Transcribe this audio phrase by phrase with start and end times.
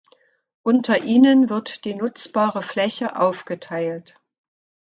[0.63, 4.19] Unter ihnen wird die nutzbare Fläche aufgeteilt.